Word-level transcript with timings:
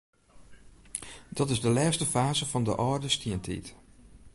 Dat 1.29 1.49
is 1.49 1.61
de 1.65 1.69
lêste 1.77 2.05
faze 2.13 2.45
fan 2.51 2.63
de 2.67 2.75
âlde 2.85 3.09
stientiid. 3.15 3.67